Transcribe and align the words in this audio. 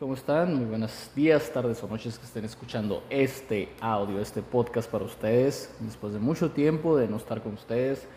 ¿Cómo 0.00 0.14
están? 0.14 0.56
Muy 0.56 0.64
buenos 0.64 1.10
días, 1.14 1.52
tardes 1.52 1.84
o 1.84 1.86
noches 1.86 2.18
que 2.18 2.24
estén 2.24 2.46
escuchando 2.46 3.02
este 3.10 3.68
audio, 3.82 4.18
este 4.18 4.40
podcast 4.40 4.90
para 4.90 5.04
ustedes. 5.04 5.70
Después 5.78 6.14
de 6.14 6.18
mucho 6.18 6.52
tiempo 6.52 6.96
de 6.96 7.06
no 7.06 7.18
estar 7.18 7.42
con 7.42 7.52
ustedes, 7.52 8.08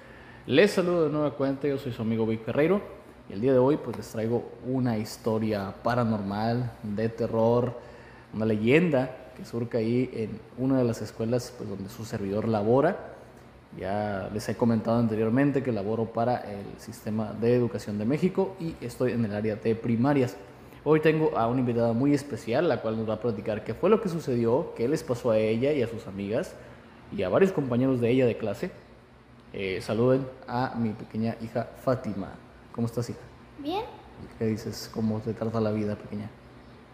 les 0.48 0.72
saludo 0.72 1.04
de 1.04 1.10
nueva 1.12 1.36
cuenta. 1.36 1.68
Yo 1.68 1.78
soy 1.78 1.92
su 1.92 2.02
amigo 2.02 2.26
Vic 2.26 2.46
Ferreiro 2.46 2.82
y 3.30 3.34
el 3.34 3.42
día 3.42 3.52
de 3.52 3.60
hoy 3.60 3.76
pues 3.76 3.98
les 3.98 4.08
traigo 4.08 4.50
una 4.66 4.98
historia 4.98 5.76
paranormal, 5.84 6.72
de 6.84 7.10
terror, 7.10 7.78
una 8.34 8.46
leyenda 8.46 9.34
que 9.36 9.44
surca 9.44 9.80
ahí 9.80 10.10
en 10.14 10.40
una 10.58 10.78
de 10.78 10.86
las 10.86 11.02
escuelas 11.02 11.54
pues, 11.58 11.70
donde 11.70 11.90
su 11.90 12.06
servidor 12.06 12.48
labora. 12.48 13.14
Ya 13.78 14.30
les 14.32 14.48
he 14.50 14.56
comentado 14.56 15.00
anteriormente 15.00 15.64
que 15.64 15.72
laboro 15.72 16.06
para 16.06 16.38
el 16.38 16.66
Sistema 16.78 17.34
de 17.34 17.56
Educación 17.56 17.98
de 17.98 18.06
México 18.06 18.56
y 18.60 18.76
estoy 18.82 19.14
en 19.14 19.26
el 19.26 19.34
área 19.34 19.56
de 19.56 19.76
primarias. 19.76 20.38
Hoy 20.84 21.00
tengo 21.00 21.36
a 21.38 21.48
una 21.48 21.62
invitada 21.62 21.94
muy 21.94 22.14
especial, 22.14 22.70
la 22.70 22.82
cual 22.82 22.98
nos 22.98 23.10
va 23.10 23.16
a 23.16 23.20
platicar 23.20 23.64
qué 23.64 23.74
fue 23.74 23.90
lo 23.90 24.00
que 24.00 24.10
sucedió, 24.10 24.74
qué 24.76 24.88
les 24.88 25.02
pasó 25.02 25.32
a 25.32 25.38
ella 25.38 25.72
y 25.72 25.82
a 25.82 25.88
sus 25.88 26.06
amigas 26.06 26.56
y 27.12 27.24
a 27.24 27.30
varios 27.30 27.52
compañeros 27.52 28.00
de 28.00 28.12
ella 28.12 28.28
de 28.28 28.38
clase. 28.38 28.70
Eh, 29.54 29.80
saluden 29.82 30.28
a 30.48 30.76
mi 30.76 30.90
pequeña 30.90 31.36
hija 31.42 31.70
Fátima. 31.84 32.32
¿Cómo 32.74 32.88
estás, 32.88 33.10
hija? 33.10 33.20
Bien. 33.60 33.86
¿Qué 34.38 34.46
dices? 34.46 34.90
¿Cómo 34.94 35.20
te 35.20 35.34
trata 35.34 35.60
la 35.60 35.72
vida, 35.72 35.96
pequeña? 35.96 36.30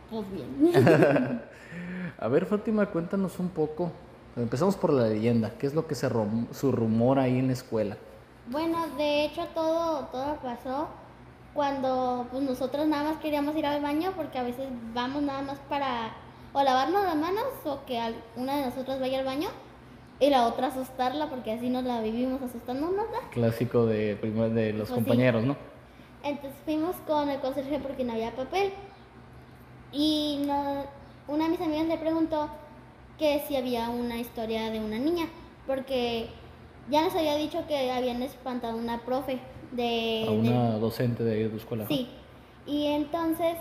Pues 0.09 0.25
bien. 0.31 0.71
a 2.17 2.27
ver, 2.29 2.45
Fátima, 2.45 2.85
cuéntanos 2.85 3.37
un 3.39 3.49
poco 3.49 3.91
Empezamos 4.41 4.75
por 4.75 4.93
la 4.93 5.07
leyenda. 5.07 5.51
¿Qué 5.57 5.67
es 5.67 5.73
lo 5.73 5.85
que 5.85 5.95
se 5.95 6.09
su 6.53 6.71
rumor 6.71 7.19
ahí 7.19 7.39
en 7.39 7.47
la 7.47 7.53
escuela? 7.53 7.97
Bueno, 8.47 8.87
de 8.97 9.25
hecho 9.25 9.45
todo, 9.53 10.05
todo 10.05 10.37
pasó 10.37 10.87
cuando 11.53 12.25
pues, 12.31 12.43
nosotros 12.43 12.87
nada 12.87 13.03
más 13.11 13.17
queríamos 13.17 13.55
ir 13.55 13.65
al 13.65 13.81
baño 13.81 14.13
porque 14.15 14.39
a 14.39 14.43
veces 14.43 14.67
vamos 14.93 15.23
nada 15.23 15.41
más 15.41 15.59
para 15.67 16.13
o 16.53 16.63
lavarnos 16.63 17.03
las 17.03 17.15
manos 17.15 17.45
o 17.65 17.85
que 17.85 18.01
una 18.35 18.57
de 18.57 18.65
nosotras 18.65 18.99
vaya 18.99 19.19
al 19.19 19.25
baño 19.25 19.49
y 20.19 20.29
la 20.29 20.47
otra 20.47 20.67
asustarla 20.67 21.29
porque 21.29 21.51
así 21.51 21.69
nos 21.69 21.83
la 21.83 22.01
vivimos 22.01 22.41
asustándonos. 22.41 22.95
¿no? 22.95 23.29
Clásico 23.31 23.85
de, 23.85 24.15
de 24.15 24.73
los 24.73 24.89
pues 24.89 24.99
compañeros, 24.99 25.43
¿no? 25.43 25.55
Entonces 26.23 26.57
fuimos 26.65 26.95
con 27.07 27.29
el 27.29 27.39
conserje 27.39 27.79
porque 27.79 28.03
no 28.03 28.13
había 28.13 28.35
papel 28.35 28.73
y 29.91 30.41
una 31.27 31.43
de 31.43 31.49
mis 31.49 31.61
amigas 31.61 31.87
le 31.87 31.97
preguntó 31.97 32.49
que 33.19 33.43
si 33.47 33.55
había 33.55 33.89
una 33.89 34.17
historia 34.17 34.71
de 34.71 34.79
una 34.79 34.97
niña, 34.97 35.27
porque 35.67 36.29
ya 36.89 37.03
nos 37.03 37.13
había 37.13 37.35
dicho 37.35 37.67
que 37.67 37.91
habían 37.91 38.23
espantado 38.23 38.77
una 38.77 39.01
profe 39.01 39.39
de... 39.71 40.25
A 40.27 40.31
una 40.31 40.77
docente 40.79 41.23
de 41.23 41.49
tu 41.49 41.57
escuela. 41.57 41.85
Sí, 41.87 42.07
y 42.65 42.87
entonces 42.87 43.57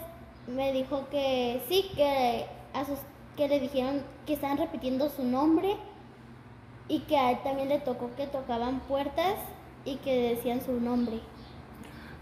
me 0.46 0.72
dijo 0.72 1.06
que 1.10 1.60
sí, 1.68 1.90
que, 1.94 2.46
a 2.72 2.84
sus, 2.84 2.98
que 3.36 3.48
le 3.48 3.60
dijeron 3.60 4.02
que 4.26 4.34
estaban 4.34 4.56
repitiendo 4.56 5.10
su 5.10 5.24
nombre 5.24 5.76
y 6.88 7.00
que 7.00 7.16
a 7.18 7.32
él 7.32 7.38
también 7.42 7.68
le 7.68 7.80
tocó 7.80 8.10
que 8.16 8.26
tocaban 8.26 8.80
puertas 8.80 9.34
y 9.84 9.96
que 9.96 10.34
decían 10.34 10.62
su 10.64 10.72
nombre. 10.80 11.20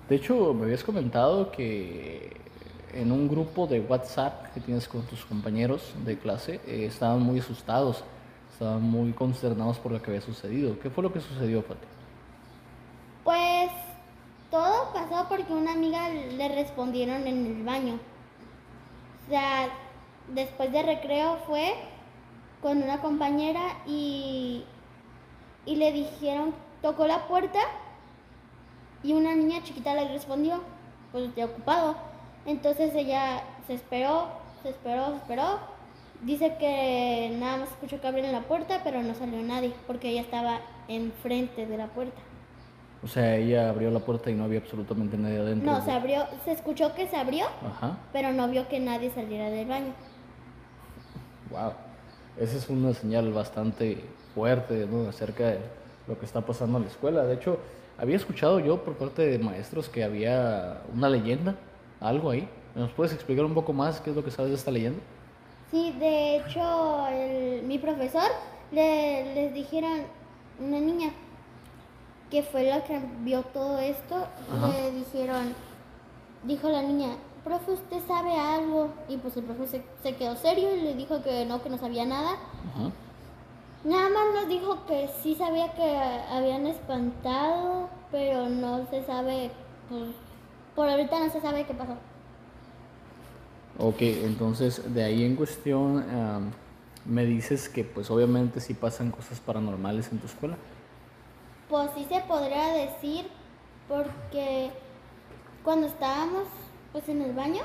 De 0.08 0.16
hecho, 0.16 0.54
me 0.54 0.64
habías 0.64 0.84
comentado 0.84 1.50
que 1.50 2.45
en 2.96 3.12
un 3.12 3.28
grupo 3.28 3.66
de 3.66 3.80
WhatsApp 3.80 4.52
que 4.54 4.60
tienes 4.60 4.88
con 4.88 5.02
tus 5.02 5.24
compañeros 5.24 5.92
de 6.04 6.18
clase, 6.18 6.60
eh, 6.66 6.86
estaban 6.86 7.20
muy 7.20 7.38
asustados, 7.40 8.02
estaban 8.52 8.82
muy 8.82 9.12
consternados 9.12 9.78
por 9.78 9.92
lo 9.92 10.00
que 10.00 10.10
había 10.10 10.22
sucedido. 10.22 10.78
¿Qué 10.80 10.88
fue 10.90 11.02
lo 11.02 11.12
que 11.12 11.20
sucedió, 11.20 11.62
Pati? 11.62 11.86
Pues 13.22 13.70
todo 14.50 14.92
pasó 14.94 15.28
porque 15.28 15.52
una 15.52 15.72
amiga 15.72 16.08
le 16.08 16.48
respondieron 16.48 17.26
en 17.26 17.46
el 17.46 17.64
baño. 17.64 17.98
O 19.26 19.30
sea, 19.30 19.68
después 20.32 20.72
de 20.72 20.82
recreo 20.82 21.38
fue 21.46 21.74
con 22.62 22.82
una 22.82 23.00
compañera 23.00 23.60
y, 23.86 24.64
y 25.66 25.76
le 25.76 25.92
dijeron, 25.92 26.54
tocó 26.80 27.06
la 27.06 27.26
puerta 27.28 27.58
y 29.02 29.12
una 29.12 29.34
niña 29.34 29.62
chiquita 29.62 29.94
le 29.94 30.08
respondió, 30.08 30.62
pues 31.12 31.24
estoy 31.28 31.44
ocupado. 31.44 32.05
Entonces 32.46 32.94
ella 32.94 33.42
se 33.66 33.74
esperó, 33.74 34.28
se 34.62 34.70
esperó, 34.70 35.10
se 35.10 35.16
esperó. 35.16 35.58
Dice 36.22 36.56
que 36.58 37.36
nada 37.38 37.58
más 37.58 37.70
escuchó 37.70 38.00
que 38.00 38.06
abrieron 38.06 38.32
la 38.32 38.42
puerta, 38.42 38.80
pero 38.82 39.02
no 39.02 39.14
salió 39.14 39.42
nadie, 39.42 39.72
porque 39.86 40.10
ella 40.10 40.22
estaba 40.22 40.60
enfrente 40.88 41.66
de 41.66 41.76
la 41.76 41.88
puerta. 41.88 42.20
O 43.02 43.08
sea, 43.08 43.36
ella 43.36 43.68
abrió 43.68 43.90
la 43.90 44.00
puerta 44.00 44.30
y 44.30 44.34
no 44.34 44.44
había 44.44 44.58
absolutamente 44.58 45.18
nadie 45.18 45.38
adentro. 45.38 45.70
No, 45.70 45.84
se 45.84 45.90
abrió, 45.90 46.26
se 46.44 46.52
escuchó 46.52 46.94
que 46.94 47.06
se 47.06 47.16
abrió, 47.16 47.46
pero 48.12 48.32
no 48.32 48.48
vio 48.48 48.66
que 48.68 48.80
nadie 48.80 49.10
saliera 49.10 49.50
del 49.50 49.68
baño. 49.68 49.92
Wow, 51.50 51.72
esa 52.38 52.56
es 52.56 52.68
una 52.68 52.94
señal 52.94 53.32
bastante 53.32 54.02
fuerte 54.34 54.86
¿no? 54.90 55.08
acerca 55.08 55.48
de 55.48 55.58
lo 56.08 56.18
que 56.18 56.24
está 56.24 56.40
pasando 56.40 56.78
en 56.78 56.84
la 56.84 56.90
escuela. 56.90 57.24
De 57.24 57.34
hecho, 57.34 57.58
había 57.98 58.16
escuchado 58.16 58.58
yo 58.58 58.82
por 58.82 58.94
parte 58.94 59.26
de 59.26 59.38
maestros 59.38 59.88
que 59.88 60.02
había 60.02 60.82
una 60.92 61.08
leyenda 61.08 61.54
algo 62.00 62.30
ahí. 62.30 62.48
¿Nos 62.74 62.90
puedes 62.92 63.12
explicar 63.12 63.44
un 63.44 63.54
poco 63.54 63.72
más 63.72 64.00
qué 64.00 64.10
es 64.10 64.16
lo 64.16 64.24
que 64.24 64.30
sabes 64.30 64.50
de 64.50 64.56
esta 64.56 64.70
leyenda? 64.70 65.00
Sí, 65.70 65.94
de 65.98 66.36
hecho, 66.36 67.06
mi 67.64 67.78
profesor 67.78 68.30
le, 68.70 69.34
les 69.34 69.54
dijeron, 69.54 70.02
una 70.60 70.80
niña 70.80 71.10
que 72.30 72.42
fue 72.42 72.64
la 72.64 72.84
que 72.84 73.00
vio 73.20 73.42
todo 73.42 73.78
esto, 73.78 74.26
le 74.72 74.92
dijeron, 74.92 75.54
dijo 76.42 76.68
la 76.68 76.82
niña, 76.82 77.10
profe, 77.44 77.72
¿usted 77.72 77.98
sabe 78.06 78.32
algo? 78.36 78.90
Y 79.08 79.16
pues 79.18 79.36
el 79.36 79.44
profe 79.44 79.82
se, 80.02 80.14
quedó 80.16 80.34
serio 80.36 80.74
y 80.74 80.80
le 80.80 80.94
dijo 80.94 81.22
que 81.22 81.46
no, 81.46 81.62
que 81.62 81.70
no 81.70 81.78
sabía 81.78 82.04
nada. 82.04 82.32
Nada 83.84 84.08
más 84.08 84.34
nos 84.34 84.48
dijo 84.48 84.84
que 84.86 85.08
sí 85.22 85.36
sabía 85.36 85.72
que 85.74 85.96
habían 86.32 86.66
espantado, 86.66 87.88
pero 88.10 88.48
no 88.48 88.84
se 88.90 89.04
sabe 89.04 89.52
pues, 89.88 90.10
por 90.76 90.88
ahorita 90.88 91.18
no 91.18 91.32
se 91.32 91.40
sabe 91.40 91.64
qué 91.64 91.74
pasó. 91.74 91.96
Ok, 93.78 93.96
entonces 94.00 94.94
de 94.94 95.02
ahí 95.02 95.24
en 95.24 95.34
cuestión 95.34 96.52
me 97.04 97.24
dices 97.24 97.68
que 97.68 97.82
pues 97.82 98.10
obviamente 98.10 98.60
sí 98.60 98.74
pasan 98.74 99.10
cosas 99.10 99.40
paranormales 99.40 100.12
en 100.12 100.18
tu 100.18 100.26
escuela. 100.26 100.56
Pues 101.68 101.90
sí 101.96 102.06
se 102.08 102.20
podría 102.20 102.68
decir 102.68 103.26
porque 103.88 104.70
cuando 105.64 105.88
estábamos 105.88 106.44
pues 106.92 107.08
en 107.08 107.22
el 107.22 107.32
baño, 107.32 107.62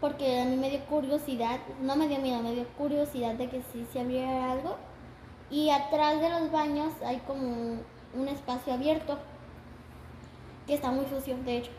porque 0.00 0.40
a 0.40 0.44
mí 0.44 0.56
me 0.56 0.70
dio 0.70 0.80
curiosidad, 0.86 1.60
no 1.82 1.96
me 1.96 2.08
dio 2.08 2.18
miedo, 2.18 2.42
me 2.42 2.54
dio 2.54 2.66
curiosidad 2.76 3.34
de 3.34 3.48
que 3.48 3.62
sí 3.72 3.86
se 3.92 4.00
abriera 4.00 4.52
algo. 4.52 4.76
Y 5.50 5.70
atrás 5.70 6.20
de 6.20 6.30
los 6.30 6.52
baños 6.52 6.92
hay 7.04 7.18
como 7.26 7.78
un 8.14 8.28
espacio 8.28 8.72
abierto 8.72 9.18
que 10.66 10.74
está 10.74 10.90
muy 10.90 11.06
sucio, 11.06 11.36
de 11.44 11.58
hecho. 11.58 11.70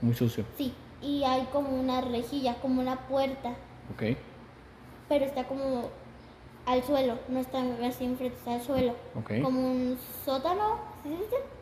Muy 0.00 0.14
sucio. 0.14 0.44
Sí, 0.56 0.72
y 1.02 1.24
hay 1.24 1.44
como 1.52 1.68
una 1.68 2.00
rejilla, 2.00 2.56
como 2.60 2.80
una 2.80 2.96
puerta. 3.08 3.50
Ok. 3.94 4.16
Pero 5.08 5.24
está 5.24 5.44
como 5.44 5.90
al 6.66 6.82
suelo, 6.82 7.18
no 7.28 7.38
está 7.38 7.62
así 7.86 8.04
enfrente, 8.04 8.36
está 8.36 8.54
al 8.54 8.62
suelo. 8.62 8.94
Ok. 9.14 9.42
Como 9.42 9.60
un 9.60 9.98
sótano, 10.24 10.78
¿sí? 11.02 11.16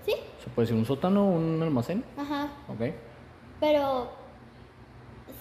¿Sí? 0.04 0.14
¿Se 0.42 0.50
puede 0.50 0.66
decir 0.66 0.78
un 0.78 0.86
sótano 0.86 1.28
o 1.28 1.32
un 1.32 1.62
almacén? 1.62 2.04
Ajá. 2.16 2.48
Ok. 2.68 2.92
Pero 3.60 4.10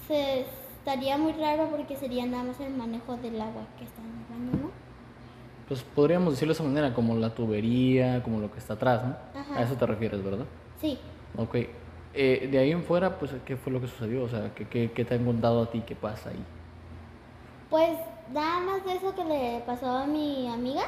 se 0.07 0.45
estaría 0.77 1.17
muy 1.17 1.33
raro 1.33 1.67
porque 1.69 1.95
sería 1.95 2.25
nada 2.25 2.43
más 2.43 2.59
el 2.59 2.73
manejo 2.73 3.17
del 3.17 3.39
agua 3.39 3.63
que 3.77 3.85
está 3.85 4.01
en 4.01 4.07
el 4.07 4.51
baño, 4.51 4.63
¿no? 4.63 4.71
Pues 5.67 5.83
podríamos 5.83 6.33
decirlo 6.33 6.53
de 6.53 6.55
esa 6.55 6.63
manera, 6.63 6.93
como 6.93 7.15
la 7.15 7.33
tubería, 7.33 8.21
como 8.23 8.39
lo 8.39 8.51
que 8.51 8.59
está 8.59 8.73
atrás, 8.73 9.03
¿no? 9.03 9.39
Ajá. 9.39 9.59
A 9.59 9.63
eso 9.63 9.75
te 9.75 9.85
refieres, 9.85 10.23
¿verdad? 10.23 10.45
Sí. 10.81 10.99
Ok. 11.37 11.55
Eh, 12.13 12.49
de 12.51 12.59
ahí 12.59 12.71
en 12.71 12.83
fuera, 12.83 13.17
pues, 13.19 13.31
¿qué 13.45 13.55
fue 13.55 13.71
lo 13.71 13.79
que 13.79 13.87
sucedió? 13.87 14.23
O 14.23 14.29
sea, 14.29 14.53
¿qué, 14.53 14.89
te 14.89 15.15
han 15.15 15.25
contado 15.25 15.63
a 15.63 15.71
ti? 15.71 15.81
¿Qué 15.85 15.95
pasa 15.95 16.29
ahí? 16.29 16.43
Pues 17.69 17.97
nada 18.33 18.59
más 18.59 18.85
de 18.85 18.95
eso 18.95 19.15
que 19.15 19.23
le 19.23 19.63
pasó 19.65 19.89
a 19.89 20.05
mi 20.05 20.49
amiga 20.49 20.83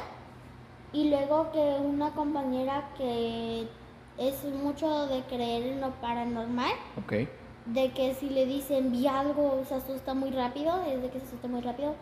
y 0.92 1.08
luego 1.08 1.50
que 1.50 1.76
una 1.80 2.10
compañera 2.10 2.90
que 2.96 3.66
es 4.18 4.44
mucho 4.44 5.06
de 5.06 5.22
creer 5.22 5.66
en 5.66 5.80
lo 5.80 5.90
paranormal. 5.92 6.72
Ok. 6.98 7.28
De 7.66 7.92
que 7.92 8.14
si 8.14 8.28
le 8.28 8.44
dicen 8.44 8.92
vi 8.92 9.06
algo 9.06 9.62
se 9.66 9.76
asusta 9.76 10.12
muy 10.12 10.30
rápido, 10.30 10.82
es 10.82 11.00
de 11.00 11.08
que 11.08 11.20
se 11.20 11.26
asusta 11.26 11.48
muy 11.48 11.62
rápido. 11.62 11.94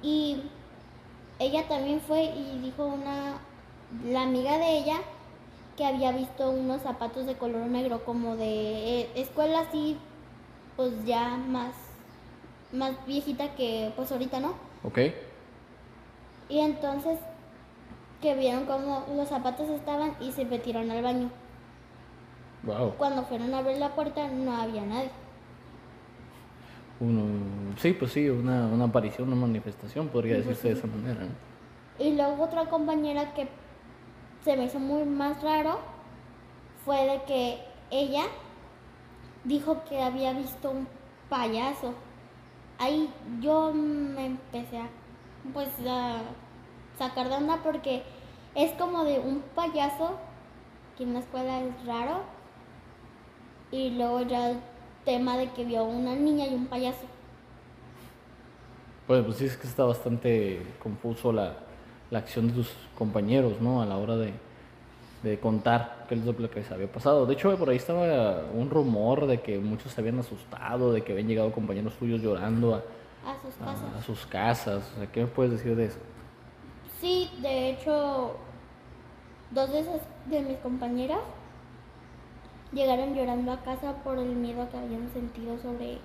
Y 0.00 0.42
ella 1.40 1.66
también 1.66 2.00
fue 2.00 2.24
y 2.24 2.60
dijo 2.62 2.86
una, 2.86 3.38
la 4.04 4.22
amiga 4.22 4.58
de 4.58 4.78
ella 4.78 4.98
que 5.76 5.84
había 5.84 6.12
visto 6.12 6.50
unos 6.50 6.82
zapatos 6.82 7.26
de 7.26 7.34
color 7.34 7.66
negro 7.66 8.04
como 8.04 8.36
de 8.36 9.00
eh, 9.00 9.10
escuela 9.16 9.60
así, 9.60 9.96
pues 10.76 10.92
ya 11.04 11.36
más, 11.36 11.74
más 12.72 12.92
viejita 13.06 13.54
que 13.54 13.92
pues 13.96 14.10
ahorita, 14.12 14.40
¿no? 14.40 14.54
Ok. 14.84 14.98
Y 16.48 16.60
entonces 16.60 17.18
que 18.20 18.34
vieron 18.34 18.64
como 18.66 19.04
los 19.16 19.28
zapatos 19.28 19.68
estaban 19.68 20.14
y 20.20 20.32
se 20.32 20.44
metieron 20.44 20.90
al 20.90 21.02
baño. 21.02 21.30
Wow. 22.62 22.94
Cuando 22.96 23.22
fueron 23.24 23.52
a 23.52 23.58
abrir 23.58 23.78
la 23.78 23.94
puerta 23.94 24.28
no 24.28 24.56
había 24.56 24.82
nadie. 24.82 25.10
Uno, 27.00 27.22
sí, 27.78 27.92
pues 27.92 28.12
sí, 28.12 28.28
una, 28.30 28.66
una 28.66 28.84
aparición, 28.84 29.28
una 29.28 29.36
manifestación, 29.36 30.08
podría 30.08 30.36
Sí, 30.36 30.42
pues 30.42 30.62
decirse 30.62 30.68
de 30.68 30.88
esa 30.88 30.96
manera. 30.96 31.24
¿no? 31.24 32.04
Y 32.04 32.14
luego 32.14 32.44
otra 32.44 32.66
compañera 32.66 33.34
que 33.34 33.48
se 34.44 34.56
me 34.56 34.66
hizo 34.66 34.78
muy 34.78 35.04
más 35.04 35.42
raro 35.42 35.78
fue 36.84 37.06
de 37.06 37.22
que 37.24 37.58
ella 37.90 38.24
dijo 39.44 39.82
que 39.88 40.02
había 40.02 40.34
visto 40.34 40.70
un 40.70 40.86
payaso. 41.30 41.94
Ahí 42.78 43.10
yo 43.40 43.72
me 43.72 44.26
empecé 44.26 44.78
a 44.78 44.88
pues 45.52 45.68
a 45.88 46.22
sacar 46.98 47.28
de 47.28 47.36
onda 47.36 47.60
porque 47.62 48.02
es 48.54 48.72
como 48.72 49.04
de 49.04 49.18
un 49.18 49.40
payaso 49.54 50.16
que 50.96 51.04
en 51.04 51.14
la 51.14 51.20
escuela 51.20 51.60
es 51.60 51.86
raro 51.86 52.22
y 53.70 53.90
luego 53.90 54.22
ya 54.22 54.50
el 54.50 54.60
tema 55.04 55.36
de 55.36 55.50
que 55.52 55.64
vio 55.64 55.84
una 55.84 56.14
niña 56.14 56.46
y 56.46 56.54
un 56.54 56.66
payaso. 56.66 57.06
Pues, 59.06 59.24
pues 59.24 59.36
sí, 59.36 59.46
es 59.46 59.56
que 59.56 59.66
está 59.66 59.84
bastante 59.84 60.64
confuso 60.82 61.32
la, 61.32 61.56
la 62.14 62.20
acción 62.20 62.46
de 62.46 62.52
tus 62.54 62.70
compañeros, 62.96 63.60
¿no? 63.60 63.82
A 63.82 63.86
la 63.86 63.96
hora 63.98 64.16
de, 64.16 64.32
de 65.24 65.38
contar 65.40 66.06
qué 66.08 66.14
es 66.14 66.24
lo 66.24 66.34
que 66.50 66.60
les 66.60 66.70
había 66.70 66.86
pasado. 66.90 67.26
De 67.26 67.34
hecho, 67.34 67.54
por 67.58 67.68
ahí 67.68 67.76
estaba 67.76 68.42
un 68.54 68.70
rumor 68.70 69.26
de 69.26 69.40
que 69.40 69.58
muchos 69.58 69.90
se 69.92 70.00
habían 70.00 70.20
asustado, 70.20 70.92
de 70.92 71.02
que 71.02 71.10
habían 71.12 71.26
llegado 71.28 71.50
compañeros 71.52 71.94
tuyos 71.94 72.20
llorando 72.22 72.74
a, 72.76 72.78
A 72.78 73.34
sus 73.42 73.54
a- 73.60 73.64
casas. 73.64 73.94
a 73.98 74.02
sus 74.02 74.26
casas. 74.26 74.92
O 74.94 74.98
sea, 74.98 75.10
¿qué 75.10 75.20
me 75.22 75.26
puedes 75.26 75.52
decir 75.52 75.74
de 75.74 75.86
eso? 75.86 75.98
Sí, 77.00 77.28
de 77.42 77.70
hecho, 77.70 78.36
dos 79.50 79.70
de 79.72 79.80
esas 79.80 80.00
de 80.30 80.40
mis 80.40 80.58
compañeras 80.58 81.18
llegaron 82.72 83.14
llorando 83.14 83.50
a 83.52 83.58
casa 83.58 83.92
por 84.04 84.18
el 84.18 84.36
miedo 84.36 84.68
que 84.70 84.76
habían 84.76 85.08
sentido 85.12 85.58
sobre, 85.58 85.98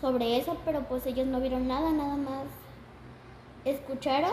sobre 0.00 0.36
eso, 0.36 0.56
pero 0.64 0.80
pues 0.88 1.06
ellos 1.06 1.26
no 1.28 1.40
vieron 1.40 1.66
nada, 1.68 1.92
nada 1.92 2.16
más 2.16 2.44
escucharon 3.64 4.32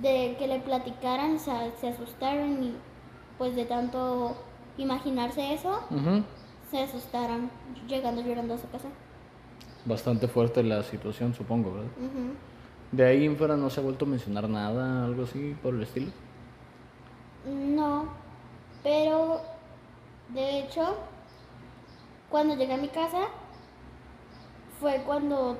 de 0.00 0.36
que 0.38 0.46
le 0.46 0.60
platicaran, 0.60 1.36
o 1.36 1.38
sea, 1.38 1.70
se 1.80 1.88
asustaron 1.88 2.62
y 2.62 2.74
pues 3.36 3.54
de 3.56 3.64
tanto 3.64 4.36
imaginarse 4.76 5.54
eso, 5.54 5.80
se 6.70 6.80
asustaron 6.82 7.50
llegando 7.88 8.22
llorando 8.22 8.54
a 8.54 8.58
su 8.58 8.68
casa. 8.70 8.88
Bastante 9.84 10.28
fuerte 10.28 10.62
la 10.62 10.82
situación, 10.82 11.34
supongo, 11.34 11.72
¿verdad? 11.72 11.90
De 12.92 13.04
ahí 13.04 13.26
en 13.26 13.36
fuera 13.36 13.56
no 13.56 13.70
se 13.70 13.80
ha 13.80 13.82
vuelto 13.82 14.04
a 14.04 14.08
mencionar 14.08 14.48
nada, 14.48 15.04
algo 15.04 15.24
así 15.24 15.56
por 15.62 15.74
el 15.74 15.82
estilo. 15.82 16.10
No, 17.46 18.08
pero 18.82 19.40
de 20.28 20.60
hecho, 20.60 20.96
cuando 22.30 22.54
llegué 22.56 22.74
a 22.74 22.78
mi 22.78 22.88
casa, 22.88 23.28
fue 24.80 25.02
cuando 25.06 25.58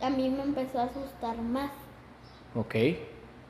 a 0.00 0.10
mí 0.10 0.28
me 0.30 0.42
empezó 0.42 0.80
a 0.80 0.84
asustar 0.84 1.40
más. 1.40 1.70
Ok. 2.54 2.74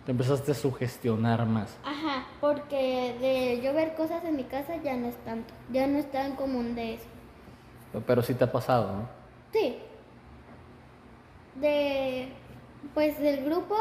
Te 0.04 0.12
empezaste 0.12 0.52
a 0.52 0.54
sugestionar 0.54 1.46
más. 1.46 1.76
Ajá, 1.84 2.26
porque 2.40 3.16
de 3.20 3.60
yo 3.62 3.74
ver 3.74 3.94
cosas 3.94 4.24
en 4.24 4.36
mi 4.36 4.44
casa 4.44 4.76
ya 4.82 4.96
no 4.96 5.08
es 5.08 5.16
tanto, 5.24 5.52
ya 5.70 5.86
no 5.86 5.98
es 5.98 6.10
tan 6.10 6.36
común 6.36 6.74
de 6.74 6.94
eso. 6.94 7.04
Pero 8.06 8.22
sí 8.22 8.34
te 8.34 8.44
ha 8.44 8.52
pasado, 8.52 8.96
¿no? 8.96 9.08
Sí. 9.52 9.78
De, 11.60 12.28
pues 12.94 13.18
del 13.18 13.44
grupo 13.44 13.76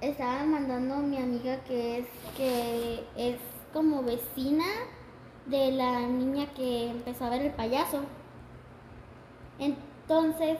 estaba 0.00 0.44
mandando 0.44 0.96
mi 0.96 1.16
amiga 1.16 1.58
que 1.64 1.98
es 1.98 2.06
que 2.36 3.04
es 3.16 3.36
como 3.72 4.02
vecina 4.02 4.64
de 5.46 5.72
la 5.72 6.00
niña 6.00 6.46
que 6.54 6.90
empezó 6.90 7.24
a 7.24 7.30
ver 7.30 7.42
el 7.42 7.52
payaso. 7.52 8.02
Entonces 9.58 10.58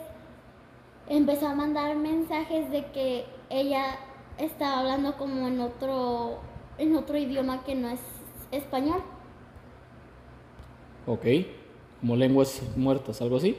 empezó 1.09 1.49
a 1.49 1.55
mandar 1.55 1.97
mensajes 1.97 2.71
de 2.71 2.87
que 2.93 3.26
ella 3.49 3.99
estaba 4.38 4.81
hablando 4.81 5.17
como 5.17 5.49
en 5.49 5.61
otro 5.61 6.38
en 6.79 6.97
otro 6.97 7.19
idioma 7.19 7.62
que 7.65 7.75
no 7.75 7.88
es 7.88 8.00
español. 8.50 9.03
Ok. 11.06 11.27
Como 12.00 12.17
lenguas 12.17 12.62
muertas, 12.77 13.21
algo 13.21 13.37
así. 13.37 13.59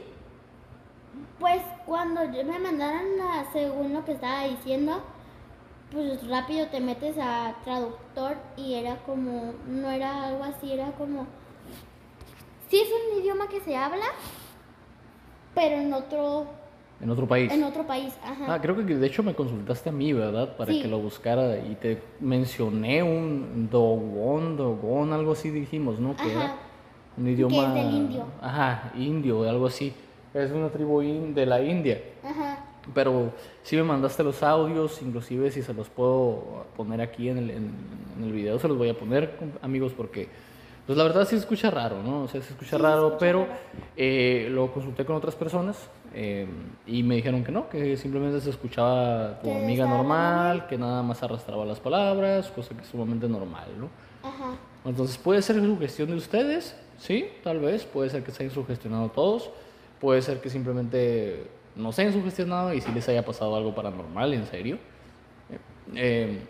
Pues 1.38 1.62
cuando 1.86 2.22
me 2.28 2.58
mandaron 2.58 3.18
la, 3.18 3.46
según 3.52 3.92
lo 3.92 4.04
que 4.04 4.12
estaba 4.12 4.44
diciendo, 4.44 5.02
pues 5.92 6.26
rápido 6.26 6.66
te 6.68 6.80
metes 6.80 7.16
a 7.20 7.54
traductor 7.64 8.36
y 8.56 8.74
era 8.74 8.96
como, 9.04 9.52
no 9.66 9.90
era 9.90 10.24
algo 10.24 10.42
así, 10.44 10.72
era 10.72 10.92
como, 10.92 11.26
sí 12.68 12.80
es 12.80 12.88
un 12.88 13.20
idioma 13.20 13.48
que 13.48 13.60
se 13.60 13.76
habla, 13.76 14.06
pero 15.54 15.76
en 15.76 15.92
otro, 15.92 16.46
En 17.02 17.10
otro 17.10 17.26
país. 17.26 17.50
en 17.52 17.64
otro 17.64 17.84
país, 17.86 18.14
ajá. 18.22 18.54
Ah, 18.54 18.60
creo 18.60 18.76
que 18.76 18.82
de 18.94 19.06
hecho 19.06 19.22
me 19.24 19.34
consultaste 19.34 19.88
a 19.88 19.92
mí, 19.92 20.12
¿verdad? 20.12 20.56
Para 20.56 20.72
Sí. 20.72 20.80
que 20.82 20.88
lo 20.88 20.98
buscara 21.00 21.58
y 21.58 21.74
te 21.74 22.00
mencioné 22.20 23.02
un 23.02 23.68
Dogon, 23.70 24.56
Dogon, 24.56 25.12
algo 25.12 25.32
así 25.32 25.50
dijimos, 25.50 25.98
¿no? 25.98 26.14
Que 26.16 26.22
Ajá. 26.22 26.30
era 26.44 26.54
un 27.16 27.28
idioma. 27.28 27.66
es 27.68 27.74
del 27.74 27.94
indio. 27.94 28.24
Ajá, 28.40 28.92
indio, 28.96 29.48
algo 29.48 29.66
así. 29.66 29.92
Es 30.32 30.50
una 30.52 30.68
tribu 30.68 31.02
in- 31.02 31.34
de 31.34 31.44
la 31.44 31.60
India. 31.62 32.00
Ajá. 32.22 32.64
Pero 32.94 33.32
sí 33.62 33.76
me 33.76 33.82
mandaste 33.82 34.22
los 34.24 34.42
audios, 34.42 35.02
inclusive 35.02 35.50
si 35.50 35.62
se 35.62 35.74
los 35.74 35.88
puedo 35.88 36.64
poner 36.76 37.00
aquí 37.00 37.28
en 37.28 37.38
el, 37.38 37.50
en, 37.50 37.70
en 38.18 38.24
el 38.24 38.32
video, 38.32 38.58
se 38.58 38.66
los 38.68 38.78
voy 38.78 38.88
a 38.88 38.94
poner, 38.94 39.38
amigos, 39.60 39.92
porque 39.96 40.28
pues 40.86 40.98
la 40.98 41.04
verdad 41.04 41.24
sí 41.24 41.30
se 41.30 41.36
escucha 41.36 41.70
raro, 41.70 42.02
¿no? 42.02 42.22
O 42.22 42.28
sea, 42.28 42.40
se 42.42 42.50
escucha 42.50 42.70
Sí, 42.70 42.76
se 42.76 42.82
raro, 42.82 43.06
escucha 43.06 43.18
pero 43.20 43.38
raro. 43.46 43.52
eh, 43.96 44.48
lo 44.50 44.72
consulté 44.72 45.04
con 45.04 45.16
otras 45.16 45.34
personas 45.36 45.88
eh, 46.14 46.46
y 46.86 47.02
me 47.02 47.14
dijeron 47.16 47.44
que 47.44 47.52
no, 47.52 47.68
que 47.68 47.96
simplemente 47.96 48.40
se 48.40 48.50
escuchaba 48.50 49.40
tu 49.40 49.50
amiga 49.50 49.86
normal, 49.86 50.66
que 50.66 50.76
nada 50.76 51.02
más 51.02 51.22
arrastraba 51.22 51.64
las 51.64 51.80
palabras, 51.80 52.50
cosa 52.50 52.74
que 52.74 52.82
es 52.82 52.88
sumamente 52.88 53.28
normal, 53.28 53.68
¿no? 53.78 53.88
Ajá. 54.28 54.56
Entonces 54.84 55.16
puede 55.18 55.40
ser 55.42 55.56
sugestión 55.60 56.08
de 56.10 56.16
ustedes, 56.16 56.76
sí, 56.98 57.28
tal 57.44 57.60
vez, 57.60 57.84
puede 57.84 58.10
ser 58.10 58.24
que 58.24 58.32
se 58.32 58.42
hayan 58.42 58.54
sugestionado 58.54 59.08
todos, 59.10 59.50
puede 60.00 60.20
ser 60.22 60.40
que 60.40 60.50
simplemente 60.50 61.46
no 61.76 61.92
se 61.92 62.02
hayan 62.02 62.12
sugestionado 62.14 62.74
y 62.74 62.80
si 62.80 62.90
les 62.92 63.08
haya 63.08 63.24
pasado 63.24 63.54
algo 63.56 63.74
paranormal, 63.74 64.34
en 64.34 64.46
serio. 64.46 64.78
Eh, 65.94 66.40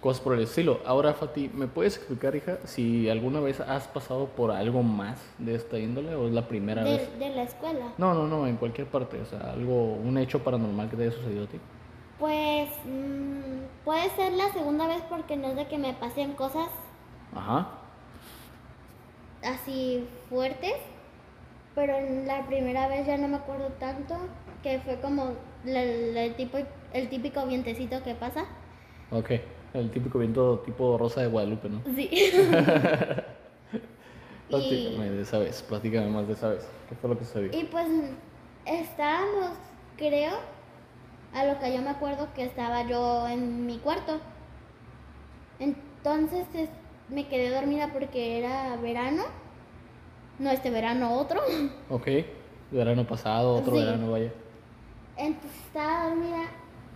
cosas 0.00 0.22
por 0.22 0.34
el 0.34 0.42
estilo. 0.42 0.80
Ahora, 0.86 1.14
Fati, 1.14 1.50
¿me 1.52 1.66
puedes 1.66 1.96
explicar, 1.96 2.36
hija, 2.36 2.58
si 2.64 3.08
alguna 3.08 3.40
vez 3.40 3.60
has 3.60 3.88
pasado 3.88 4.26
por 4.26 4.50
algo 4.50 4.82
más 4.82 5.18
de 5.38 5.54
esta 5.54 5.78
índole 5.78 6.14
o 6.14 6.26
es 6.28 6.32
la 6.32 6.46
primera 6.48 6.84
vez? 6.84 7.10
De, 7.18 7.28
de 7.28 7.34
la 7.34 7.42
escuela. 7.42 7.92
No, 7.98 8.14
no, 8.14 8.26
no, 8.26 8.46
en 8.46 8.56
cualquier 8.56 8.86
parte, 8.86 9.20
o 9.20 9.24
sea, 9.26 9.52
algo, 9.52 9.94
un 9.94 10.18
hecho 10.18 10.42
paranormal 10.44 10.88
que 10.90 10.96
te 10.96 11.02
haya 11.04 11.12
sucedido 11.12 11.44
a 11.44 11.48
ti. 11.48 11.58
Pues 12.18 12.68
mm, 12.84 13.84
puede 13.84 14.08
ser 14.10 14.32
la 14.32 14.50
segunda 14.52 14.86
vez 14.86 15.02
porque 15.08 15.36
no 15.36 15.48
es 15.48 15.56
de 15.56 15.66
que 15.66 15.76
me 15.78 15.92
pasen 15.94 16.32
cosas 16.32 16.68
Ajá. 17.34 17.68
así 19.42 20.06
fuertes, 20.28 20.74
pero 21.74 21.94
la 22.24 22.46
primera 22.46 22.88
vez 22.88 23.06
ya 23.06 23.16
no 23.18 23.28
me 23.28 23.36
acuerdo 23.36 23.68
tanto, 23.78 24.14
que 24.62 24.78
fue 24.80 24.98
como 25.00 25.32
la- 25.64 25.82
el, 25.82 26.34
tipo, 26.36 26.58
el 26.92 27.08
típico 27.08 27.44
vientecito 27.46 28.02
que 28.02 28.14
pasa. 28.14 28.44
Ok. 29.10 29.32
El 29.76 29.90
típico 29.90 30.18
viento 30.18 30.60
tipo 30.64 30.96
Rosa 30.96 31.20
de 31.20 31.26
Guadalupe, 31.28 31.68
¿no? 31.68 31.82
Sí. 31.94 32.08
Platícame 34.48 35.10
de 35.10 35.22
esa 35.22 35.38
vez, 35.38 35.62
platícame 35.62 36.06
más 36.08 36.26
de 36.28 36.32
esa 36.34 36.48
vez. 36.50 36.66
¿Qué 36.88 36.94
fue 36.94 37.10
lo 37.10 37.18
que 37.18 37.24
sucedió? 37.24 37.50
y 37.60 37.64
pues 37.64 37.86
estábamos, 38.64 39.50
creo, 39.96 40.32
a 41.34 41.44
lo 41.44 41.58
que 41.58 41.74
yo 41.74 41.82
me 41.82 41.90
acuerdo 41.90 42.28
que 42.34 42.44
estaba 42.44 42.86
yo 42.88 43.26
en 43.28 43.66
mi 43.66 43.78
cuarto. 43.78 44.20
Entonces 45.58 46.46
es- 46.54 46.70
me 47.08 47.26
quedé 47.28 47.50
dormida 47.50 47.90
porque 47.92 48.38
era 48.38 48.76
verano. 48.76 49.24
No 50.38 50.50
este 50.50 50.70
verano, 50.70 51.18
otro. 51.18 51.40
Ok, 51.90 52.06
verano 52.70 53.04
pasado, 53.06 53.56
otro 53.56 53.72
Sí. 53.74 53.80
verano, 53.84 54.10
vaya. 54.12 54.32
Entonces 55.16 55.60
estaba 55.66 56.08
dormida 56.08 56.44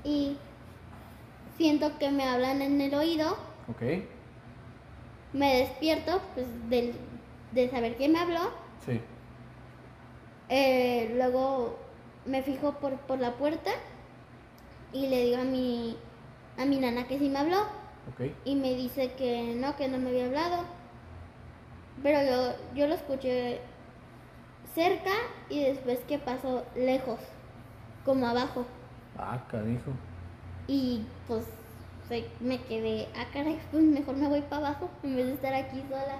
y 0.04 0.36
siento 1.60 1.98
que 1.98 2.10
me 2.10 2.24
hablan 2.24 2.62
en 2.62 2.80
el 2.80 2.94
oído. 2.94 3.36
Ok, 3.68 3.82
Me 5.34 5.58
despierto 5.58 6.22
pues, 6.34 6.46
del- 6.70 6.94
de 7.52 7.68
saber 7.68 7.96
quién 7.96 8.12
me 8.12 8.18
habló. 8.18 8.50
sí. 8.86 8.98
Eh, 10.48 11.12
luego 11.16 11.78
me 12.24 12.42
fijo 12.42 12.72
por, 12.80 12.94
por 13.00 13.18
la 13.20 13.34
puerta 13.34 13.70
y 14.92 15.06
le 15.08 15.24
digo 15.26 15.42
a 15.42 15.44
mi, 15.44 15.96
a 16.58 16.64
mi 16.64 16.78
nana 16.78 17.06
que 17.06 17.18
sí 17.18 17.28
me 17.28 17.38
habló. 17.40 17.60
Ok, 18.10 18.32
Y 18.46 18.56
me 18.56 18.74
dice 18.74 19.12
que 19.12 19.54
no, 19.54 19.76
que 19.76 19.86
no 19.86 19.98
me 19.98 20.08
había 20.08 20.24
hablado. 20.26 20.64
Pero 22.02 22.18
yo, 22.22 22.56
yo 22.74 22.86
lo 22.88 22.94
escuché 22.94 23.60
cerca 24.74 25.12
y 25.50 25.62
después 25.62 25.98
que 26.08 26.18
pasó 26.18 26.64
lejos, 26.74 27.20
como 28.06 28.26
abajo. 28.26 28.64
ah, 29.18 29.44
canijo. 29.50 29.92
Y 30.70 31.02
pues 31.26 31.44
se- 32.08 32.26
me 32.38 32.62
quedé, 32.62 33.08
ah 33.16 33.26
caray, 33.32 33.58
pues 33.72 33.82
mejor 33.82 34.16
me 34.16 34.28
voy 34.28 34.40
para 34.42 34.68
abajo 34.68 34.88
en 35.02 35.16
vez 35.16 35.26
de 35.26 35.32
estar 35.32 35.52
aquí 35.52 35.82
sola. 35.88 36.18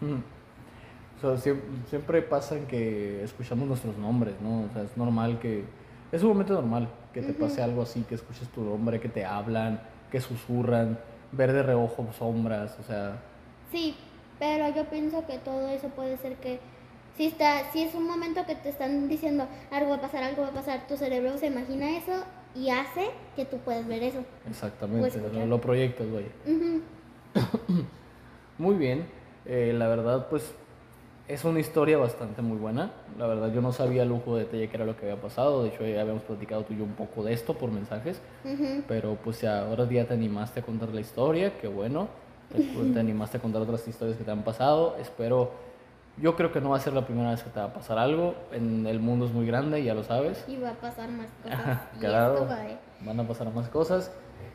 Mm. 0.00 0.22
O 1.18 1.36
sea, 1.36 1.54
siempre, 1.90 2.22
pasa 2.22 2.56
que 2.66 3.22
escuchamos 3.22 3.68
nuestros 3.68 3.96
nombres, 3.98 4.34
¿no? 4.40 4.62
O 4.62 4.68
sea, 4.72 4.82
es 4.82 4.96
normal 4.96 5.38
que... 5.38 5.64
Es 6.12 6.22
un 6.22 6.28
momento 6.30 6.54
normal 6.54 6.88
que 7.12 7.20
te 7.20 7.34
pase 7.34 7.62
algo 7.62 7.82
así, 7.82 8.02
que 8.08 8.14
escuches 8.14 8.48
tu 8.48 8.62
nombre, 8.62 9.00
que 9.00 9.08
te 9.10 9.24
hablan, 9.24 9.80
que 10.10 10.20
susurran, 10.20 10.98
ver 11.32 11.52
de 11.52 11.62
reojo 11.62 12.06
sombras, 12.18 12.78
o 12.80 12.82
sea... 12.84 13.18
Sí, 13.70 13.94
pero 14.38 14.74
yo 14.74 14.84
pienso 14.86 15.26
que 15.26 15.38
todo 15.38 15.68
eso 15.68 15.88
puede 15.88 16.16
ser 16.18 16.36
que 16.36 16.58
si 17.16 17.26
está 17.26 17.70
si 17.72 17.82
es 17.82 17.94
un 17.94 18.06
momento 18.06 18.44
que 18.46 18.54
te 18.54 18.68
están 18.68 19.08
diciendo 19.08 19.46
algo 19.70 19.90
va 19.90 19.96
a 19.96 20.00
pasar, 20.00 20.22
algo 20.22 20.42
va 20.42 20.48
a 20.48 20.52
pasar, 20.52 20.86
tu 20.86 20.96
cerebro 20.96 21.36
se 21.38 21.46
imagina 21.46 21.96
eso 21.96 22.24
y 22.54 22.70
hace 22.70 23.10
que 23.34 23.44
tú 23.44 23.58
puedas 23.58 23.86
ver 23.86 24.02
eso. 24.02 24.24
Exactamente, 24.48 25.20
lo, 25.46 25.60
proyectas, 25.60 26.06
güey. 26.08 26.26
Muy 28.58 28.76
bien, 28.76 29.06
eh, 29.44 29.72
la 29.76 29.88
verdad, 29.88 30.28
pues 30.30 30.54
es 31.26 31.44
una 31.44 31.58
historia 31.58 31.98
bastante 31.98 32.42
muy 32.42 32.58
buena. 32.58 32.92
La 33.18 33.26
verdad, 33.26 33.52
yo 33.52 33.62
no 33.62 33.72
sabía 33.72 34.02
el 34.02 34.10
lujo 34.10 34.36
de 34.36 34.44
detalle 34.44 34.68
que 34.68 34.76
era 34.76 34.84
lo 34.84 34.96
que 34.96 35.06
había 35.06 35.20
pasado. 35.20 35.62
De 35.62 35.70
hecho, 35.70 35.86
ya 35.86 36.02
habíamos 36.02 36.22
platicado 36.22 36.64
tú 36.64 36.74
y 36.74 36.78
yo 36.78 36.84
un 36.84 36.92
poco 36.92 37.24
de 37.24 37.32
esto 37.32 37.54
por 37.54 37.70
mensajes. 37.70 38.20
Pero 38.86 39.16
pues 39.22 39.42
ahora 39.44 39.88
ya 39.88 40.06
te 40.06 40.14
animaste 40.14 40.60
a 40.60 40.62
contar 40.62 40.90
la 40.90 41.00
historia, 41.00 41.58
qué 41.58 41.68
bueno. 41.68 42.08
te 42.94 43.00
animaste 43.00 43.38
a 43.38 43.40
contar 43.40 43.62
otras 43.62 43.88
historias 43.88 44.18
que 44.18 44.24
te 44.24 44.30
han 44.30 44.44
pasado. 44.44 44.96
Espero 45.00 45.52
yo 46.16 46.36
creo 46.36 46.52
que 46.52 46.60
no 46.60 46.70
va 46.70 46.76
a 46.76 46.80
ser 46.80 46.92
la 46.92 47.04
primera 47.04 47.30
vez 47.30 47.42
que 47.42 47.50
te 47.50 47.58
va 47.58 47.66
a 47.66 47.72
pasar 47.72 47.98
algo. 47.98 48.34
En 48.52 48.86
el 48.86 49.00
mundo 49.00 49.26
es 49.26 49.32
muy 49.32 49.46
grande, 49.46 49.82
ya 49.82 49.94
lo 49.94 50.04
sabes. 50.04 50.44
Y 50.48 50.56
va 50.56 50.70
a 50.70 50.74
pasar 50.74 51.10
más 51.10 51.28
cosas. 51.42 51.78
claro, 51.98 52.48
van 53.00 53.20
a 53.20 53.26
pasar 53.26 53.52
más 53.52 53.68
cosas. 53.68 54.12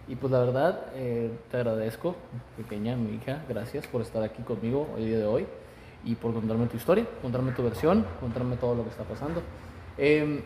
Y 0.08 0.16
pues 0.16 0.32
la 0.32 0.40
verdad, 0.40 0.86
eh, 0.96 1.32
te 1.52 1.58
agradezco, 1.58 2.16
pequeña, 2.58 2.96
mi 2.96 3.16
hija, 3.16 3.44
gracias 3.48 3.86
por 3.86 4.02
estar 4.02 4.24
aquí 4.24 4.42
conmigo 4.42 4.88
el 4.98 5.06
día 5.06 5.18
de 5.20 5.26
hoy 5.26 5.46
y 6.04 6.16
por 6.16 6.34
contarme 6.34 6.66
tu 6.68 6.78
historia, 6.78 7.06
contarme 7.22 7.52
tu 7.52 7.64
versión, 7.64 8.06
contarme 8.20 8.56
todo 8.56 8.74
lo 8.74 8.84
que 8.84 8.90
está 8.90 9.04
pasando. 9.04 9.44
Em, 9.98 10.42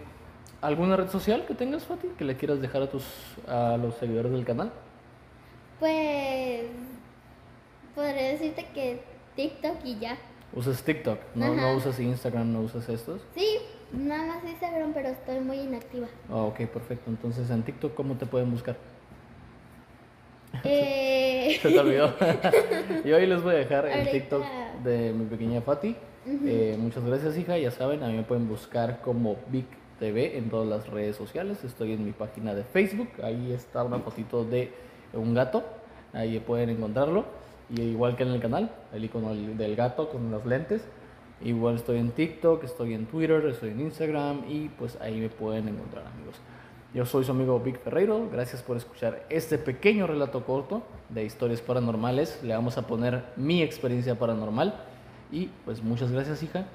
¿Alguna 0.61 0.95
red 0.95 1.09
social 1.09 1.45
que 1.45 1.53
tengas, 1.53 1.83
Fati, 1.85 2.07
que 2.17 2.23
le 2.23 2.35
quieras 2.35 2.61
dejar 2.61 2.83
a, 2.83 2.89
tus, 2.89 3.05
a 3.47 3.77
los 3.77 3.95
seguidores 3.95 4.31
del 4.31 4.45
canal? 4.45 4.71
Pues 5.79 6.65
podría 7.95 8.29
decirte 8.29 8.65
que 8.73 9.03
TikTok 9.35 9.77
y 9.83 9.99
ya. 9.99 10.17
¿Usas 10.55 10.83
TikTok? 10.83 11.19
¿No, 11.33 11.55
¿No 11.55 11.75
usas 11.75 11.99
Instagram? 11.99 12.53
¿No 12.53 12.61
usas 12.61 12.87
estos? 12.87 13.21
Sí, 13.35 13.57
nada 13.91 14.25
más 14.25 14.43
Instagram, 14.43 14.93
pero 14.93 15.09
estoy 15.09 15.39
muy 15.39 15.57
inactiva. 15.57 16.07
Ah, 16.29 16.43
ok, 16.43 16.67
perfecto. 16.67 17.09
Entonces, 17.09 17.49
¿en 17.49 17.63
TikTok 17.63 17.95
cómo 17.95 18.15
te 18.15 18.27
pueden 18.27 18.51
buscar? 18.51 18.75
Eh... 20.63 21.57
Se 21.61 21.69
te 21.69 21.79
olvidó. 21.79 22.13
y 23.03 23.11
hoy 23.11 23.25
les 23.25 23.41
voy 23.41 23.55
a 23.55 23.57
dejar 23.57 23.87
el 23.87 24.11
TikTok 24.11 24.43
de 24.83 25.11
mi 25.13 25.25
pequeña 25.25 25.61
Fati. 25.61 25.95
Eh, 26.27 26.77
muchas 26.79 27.03
gracias, 27.03 27.35
hija. 27.37 27.57
Ya 27.57 27.71
saben, 27.71 28.03
a 28.03 28.07
mí 28.07 28.13
me 28.13 28.23
pueden 28.23 28.47
buscar 28.47 29.01
como 29.01 29.37
Big 29.47 29.65
TV 29.99 30.37
en 30.37 30.49
todas 30.51 30.67
las 30.67 30.87
redes 30.87 31.15
sociales. 31.15 31.63
Estoy 31.63 31.93
en 31.93 32.05
mi 32.05 32.11
página 32.11 32.53
de 32.53 32.63
Facebook. 32.63 33.09
Ahí 33.23 33.51
está 33.51 33.83
una 33.83 33.99
fotito 33.99 34.45
de 34.45 34.71
un 35.13 35.33
gato. 35.33 35.63
Ahí 36.13 36.39
pueden 36.39 36.69
encontrarlo. 36.69 37.25
Y 37.69 37.81
igual 37.81 38.15
que 38.15 38.23
en 38.23 38.29
el 38.29 38.41
canal, 38.41 38.71
el 38.93 39.03
icono 39.03 39.33
del 39.33 39.75
gato 39.75 40.09
con 40.09 40.31
las 40.31 40.45
lentes. 40.45 40.83
Igual 41.41 41.75
estoy 41.75 41.97
en 41.97 42.11
TikTok, 42.11 42.63
estoy 42.63 42.93
en 42.93 43.05
Twitter, 43.05 43.45
estoy 43.45 43.71
en 43.71 43.81
Instagram 43.81 44.43
y 44.49 44.69
pues 44.69 44.97
ahí 45.01 45.19
me 45.19 45.29
pueden 45.29 45.67
encontrar 45.67 46.05
amigos. 46.07 46.35
Yo 46.93 47.05
soy 47.05 47.25
su 47.25 47.31
amigo 47.31 47.59
Vic 47.59 47.79
Ferreiro, 47.79 48.29
gracias 48.31 48.61
por 48.61 48.77
escuchar 48.77 49.25
este 49.29 49.57
pequeño 49.57 50.05
relato 50.05 50.45
corto 50.45 50.83
de 51.09 51.25
historias 51.25 51.59
paranormales. 51.59 52.39
Le 52.43 52.53
vamos 52.53 52.77
a 52.77 52.85
poner 52.85 53.23
mi 53.35 53.63
experiencia 53.63 54.13
paranormal 54.15 54.75
y 55.31 55.49
pues 55.65 55.81
muchas 55.81 56.11
gracias 56.11 56.43
hija. 56.43 56.65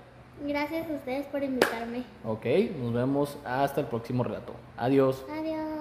Gracias 0.47 0.91
a 0.91 0.95
ustedes 0.95 1.27
por 1.27 1.43
invitarme. 1.43 2.03
Ok, 2.25 2.47
nos 2.81 2.93
vemos 2.93 3.39
hasta 3.45 3.81
el 3.81 3.87
próximo 3.87 4.25
relato. 4.25 4.53
Adiós. 4.77 5.25
Adiós. 5.31 5.78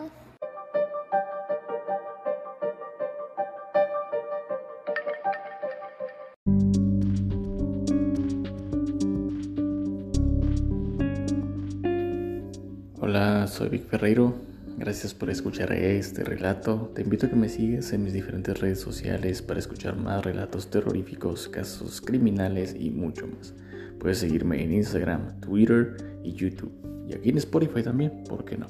Hola, 13.07 13.47
soy 13.47 13.69
Vic 13.69 13.87
Ferreiro. 13.87 14.35
Gracias 14.77 15.13
por 15.13 15.29
escuchar 15.29 15.71
este 15.71 16.25
relato. 16.25 16.91
Te 16.93 17.03
invito 17.03 17.25
a 17.25 17.29
que 17.29 17.37
me 17.37 17.47
sigas 17.47 17.93
en 17.93 18.03
mis 18.03 18.11
diferentes 18.11 18.59
redes 18.59 18.81
sociales 18.81 19.41
para 19.41 19.61
escuchar 19.61 19.95
más 19.95 20.25
relatos 20.25 20.69
terroríficos, 20.69 21.47
casos 21.47 22.01
criminales 22.01 22.75
y 22.77 22.89
mucho 22.89 23.25
más. 23.27 23.53
Puedes 23.97 24.17
seguirme 24.17 24.61
en 24.61 24.73
Instagram, 24.73 25.39
Twitter 25.39 26.19
y 26.21 26.33
YouTube. 26.33 26.73
Y 27.07 27.13
aquí 27.13 27.29
en 27.29 27.37
Spotify 27.37 27.81
también, 27.81 28.25
¿por 28.27 28.43
qué 28.43 28.57
no? 28.57 28.67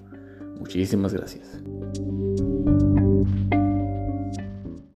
Muchísimas 0.60 1.16
gracias. 1.16 1.60